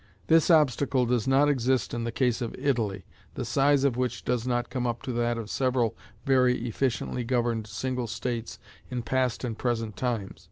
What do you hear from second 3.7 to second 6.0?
of which does not come up to that of several